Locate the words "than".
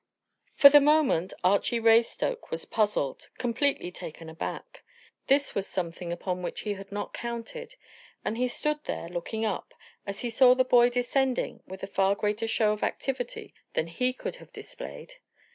13.73-13.85